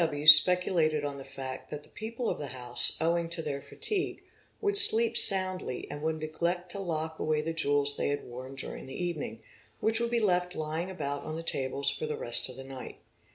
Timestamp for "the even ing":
8.87-9.43